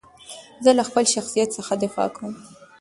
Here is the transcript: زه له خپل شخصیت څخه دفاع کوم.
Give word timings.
زه 0.63 0.71
له 0.77 0.83
خپل 0.89 1.05
شخصیت 1.15 1.49
څخه 1.57 1.73
دفاع 1.83 2.09
کوم. 2.15 2.33